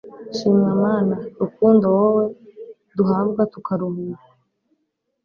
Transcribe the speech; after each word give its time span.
shimwa 0.35 0.71
mana 0.83 1.15
rukundo 1.41 1.85
wowe 1.97 2.25
duhabwa 2.97 3.41
tukaruhuka 3.53 4.25